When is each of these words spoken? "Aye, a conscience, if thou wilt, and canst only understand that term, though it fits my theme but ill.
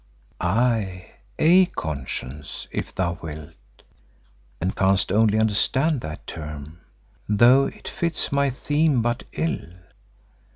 "Aye, 0.39 1.11
a 1.37 1.67
conscience, 1.67 2.67
if 2.71 2.95
thou 2.95 3.19
wilt, 3.21 3.53
and 4.59 4.75
canst 4.75 5.11
only 5.11 5.37
understand 5.37 6.01
that 6.01 6.25
term, 6.25 6.79
though 7.29 7.67
it 7.67 7.87
fits 7.87 8.31
my 8.31 8.49
theme 8.49 9.03
but 9.03 9.25
ill. 9.33 9.59